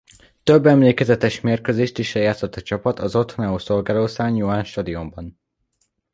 [0.43, 5.39] Több emlékezetes mérkőzést is lejátszott a csapat az otthonául szolgáló San Juan stadionban.